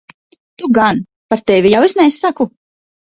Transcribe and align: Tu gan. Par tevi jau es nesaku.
Tu 0.61 0.69
gan. 0.77 1.03
Par 1.33 1.43
tevi 1.51 1.75
jau 1.75 1.85
es 1.91 1.97
nesaku. 2.01 2.49